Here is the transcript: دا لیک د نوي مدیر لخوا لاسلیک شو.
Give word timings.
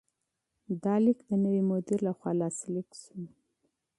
دا 0.83 0.95
لیک 1.03 1.19
د 1.29 1.31
نوي 1.43 1.61
مدیر 1.71 1.99
لخوا 2.07 2.31
لاسلیک 2.41 2.89
شو. 3.01 3.15